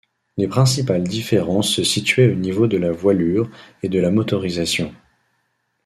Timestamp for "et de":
3.83-3.99